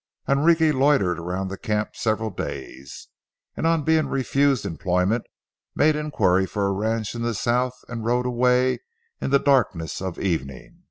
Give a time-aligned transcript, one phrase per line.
[0.27, 3.09] Enrique loitered around the camp several days,
[3.55, 5.25] and on being refused employment,
[5.75, 8.79] made inquiry for a ranch in the south and rode away
[9.21, 10.79] in the darkness of evening.